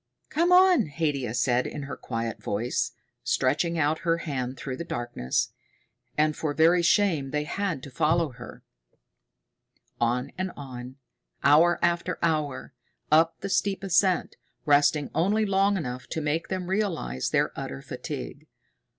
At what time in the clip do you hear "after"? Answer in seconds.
11.83-12.17